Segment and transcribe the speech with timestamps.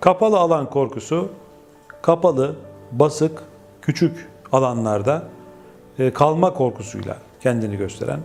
[0.00, 1.28] Kapalı alan korkusu,
[2.02, 2.56] kapalı,
[2.92, 3.42] basık,
[3.82, 5.22] küçük alanlarda
[5.98, 8.20] e, kalma korkusuyla kendini gösteren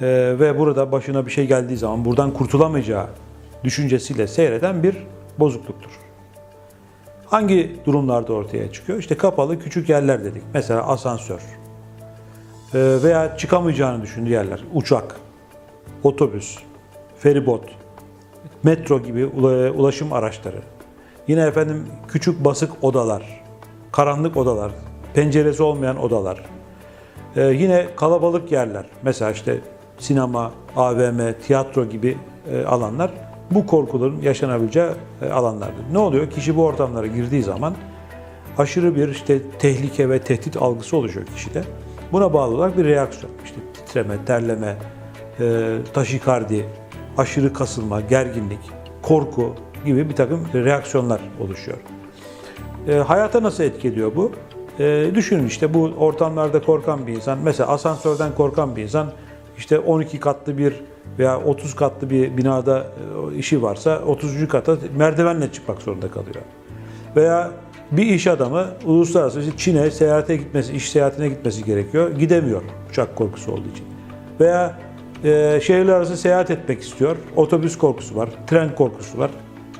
[0.00, 0.06] e,
[0.40, 3.06] ve burada başına bir şey geldiği zaman buradan kurtulamayacağı
[3.64, 4.96] düşüncesiyle seyreden bir
[5.38, 5.90] bozukluktur.
[7.26, 8.98] Hangi durumlarda ortaya çıkıyor?
[8.98, 10.42] İşte kapalı küçük yerler dedik.
[10.54, 11.40] Mesela asansör
[12.74, 14.60] e, veya çıkamayacağını düşündüğü yerler.
[14.74, 15.16] Uçak,
[16.02, 16.58] otobüs,
[17.18, 17.64] feribot,
[18.62, 20.62] metro gibi ula- ulaşım araçları.
[21.28, 23.42] Yine efendim küçük basık odalar,
[23.92, 24.72] karanlık odalar,
[25.14, 26.44] penceresi olmayan odalar.
[27.36, 28.86] Ee, yine kalabalık yerler.
[29.02, 29.58] Mesela işte
[29.98, 32.18] sinema, AVM, tiyatro gibi
[32.52, 33.10] e, alanlar
[33.50, 34.90] bu korkuların yaşanabileceği
[35.22, 35.84] e, alanlardır.
[35.92, 36.30] Ne oluyor?
[36.30, 37.74] Kişi bu ortamlara girdiği zaman
[38.58, 41.64] aşırı bir işte tehlike ve tehdit algısı oluşuyor kişide.
[42.12, 43.32] Buna bağlı olarak bir reaksiyon.
[43.44, 44.76] İşte titreme, terleme,
[45.40, 46.66] e, taşikardi,
[47.18, 48.60] aşırı kasılma, gerginlik,
[49.02, 51.78] korku gibi bir takım reaksiyonlar oluşuyor.
[52.88, 54.32] E, hayata nasıl etki ediyor bu?
[54.78, 59.12] E, düşünün işte bu ortamlarda korkan bir insan, mesela asansörden korkan bir insan,
[59.58, 60.74] işte 12 katlı bir
[61.18, 62.86] veya 30 katlı bir binada
[63.32, 64.48] e, işi varsa 30.
[64.48, 66.44] kata merdivenle çıkmak zorunda kalıyor.
[67.16, 67.50] Veya
[67.90, 72.10] bir iş adamı uluslararası işte Çin'e seyahate gitmesi, iş seyahatine gitmesi gerekiyor.
[72.10, 73.86] Gidemiyor uçak korkusu olduğu için.
[74.40, 74.78] Veya
[75.24, 77.16] e, şehirler arası seyahat etmek istiyor.
[77.36, 79.30] Otobüs korkusu var, tren korkusu var.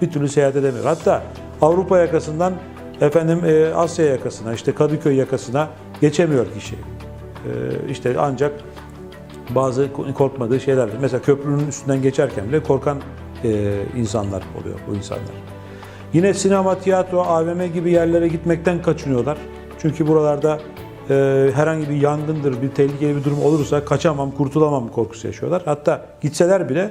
[0.03, 0.85] Bir türlü seyahat edemiyor.
[0.85, 1.23] Hatta
[1.63, 2.55] Avrupa yakasından
[3.01, 5.69] efendim e, Asya yakasına, işte Kadıköy yakasına
[6.01, 6.75] geçemiyor kişi.
[6.75, 7.51] E,
[7.91, 8.53] işte ancak
[9.55, 10.89] bazı korkmadığı şeyler.
[11.01, 12.99] Mesela köprünün üstünden geçerken bile korkan
[13.45, 15.35] e, insanlar oluyor bu insanlar.
[16.13, 19.39] Yine sinema, tiyatro, AVM gibi yerlere gitmekten kaçınıyorlar.
[19.79, 20.59] Çünkü buralarda
[21.11, 25.63] e, herhangi bir yangındır, bir tehlikeli bir durum olursa kaçamam, kurtulamam korkusu yaşıyorlar.
[25.65, 26.91] Hatta gitseler bile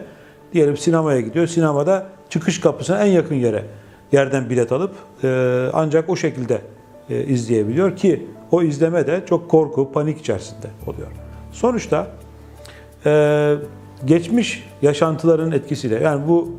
[0.54, 1.48] diyelim sinemaya gidiyor.
[1.48, 3.66] Sinemada çıkış kapısına en yakın yere
[4.12, 4.92] yerden bilet alıp
[5.24, 6.62] e, ancak o şekilde
[7.10, 11.08] e, izleyebiliyor ki o izleme de çok korku, panik içerisinde oluyor.
[11.52, 12.08] Sonuçta
[13.06, 13.56] ee,
[14.06, 16.52] geçmiş yaşantıların etkisiyle yani bu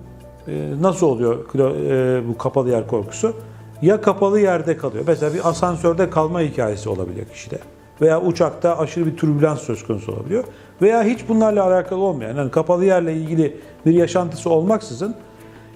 [0.49, 3.37] e, nasıl oluyor e, bu kapalı yer korkusu?
[3.83, 5.05] Ya kapalı yerde kalıyor.
[5.07, 7.59] Mesela bir asansörde kalma hikayesi olabiliyor kişide.
[8.01, 10.45] Veya uçakta aşırı bir türbülans söz konusu olabiliyor.
[10.83, 13.57] Veya hiç bunlarla alakalı olmayan, yani kapalı yerle ilgili
[13.87, 15.15] bir yaşantısı olmaksızın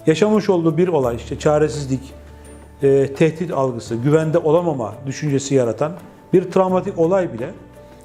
[0.06, 2.14] yaşamış olduğu bir olay, işte çaresizlik,
[2.82, 5.92] e, tehdit algısı, güvende olamama düşüncesi yaratan
[6.32, 7.50] bir travmatik olay bile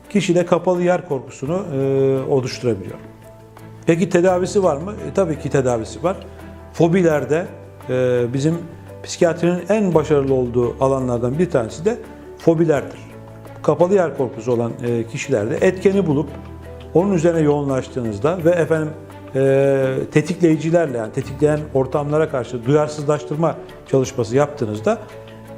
[0.10, 2.98] kişide kapalı yer korkusunu e, oluşturabiliyor.
[3.86, 4.94] Peki tedavisi var mı?
[5.12, 6.18] E, tabii ki tedavisi var.
[6.74, 7.46] Fobilerde
[7.90, 8.58] e, bizim
[9.04, 11.98] psikiyatrinin en başarılı olduğu alanlardan bir tanesi de
[12.38, 13.09] fobilerdir.
[13.64, 16.30] Kapalı yer korkusu olan e, kişilerde etkeni bulup
[16.94, 18.90] onun üzerine yoğunlaştığınızda ve efendim
[19.36, 23.56] e, tetikleyicilerle yani tetikleyen ortamlara karşı duyarsızlaştırma
[23.88, 24.98] çalışması yaptığınızda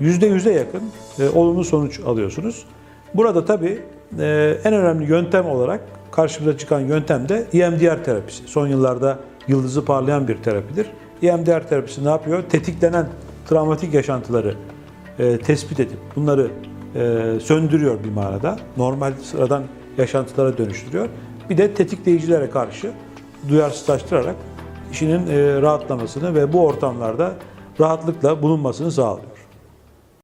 [0.02, 0.82] %100'e yakın
[1.20, 2.66] e, olumlu sonuç alıyorsunuz.
[3.14, 3.82] Burada tabii
[4.20, 5.82] e, en önemli yöntem olarak
[6.12, 8.48] karşımıza çıkan yöntem de EMDR terapisi.
[8.48, 10.88] Son yıllarda yıldızı parlayan bir terapidir.
[11.24, 12.44] EMDR terapisi ne yapıyor?
[12.50, 13.08] Tetiklenen
[13.50, 14.56] travmatik yaşantıları
[15.20, 16.52] e, tespit edip bunları
[16.96, 18.58] e, söndürüyor bir manada.
[18.78, 19.64] Normal sıradan
[19.98, 21.10] yaşantılara dönüştürüyor.
[21.50, 22.92] Bir de tetikleyicilere karşı
[23.50, 24.36] duyarsızlaştırarak
[24.92, 27.34] kişinin e, rahatlamasını ve bu ortamlarda
[27.80, 29.31] rahatlıkla bulunmasını sağlıyor.